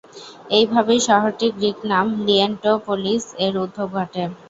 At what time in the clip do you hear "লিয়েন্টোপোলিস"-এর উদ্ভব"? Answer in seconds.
2.25-3.87